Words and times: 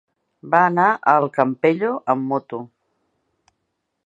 Va 0.53 0.61
anar 0.69 0.85
al 1.13 1.29
Campello 1.37 1.93
amb 2.15 2.29
moto. 2.33 2.63